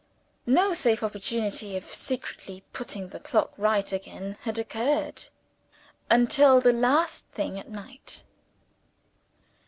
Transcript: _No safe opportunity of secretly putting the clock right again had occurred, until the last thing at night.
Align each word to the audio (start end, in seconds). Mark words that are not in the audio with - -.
_No 0.47 0.73
safe 0.73 1.03
opportunity 1.03 1.77
of 1.77 1.83
secretly 1.83 2.63
putting 2.73 3.09
the 3.09 3.19
clock 3.19 3.53
right 3.55 3.93
again 3.93 4.35
had 4.41 4.57
occurred, 4.57 5.25
until 6.09 6.59
the 6.59 6.73
last 6.73 7.27
thing 7.27 7.59
at 7.59 7.69
night. 7.69 8.23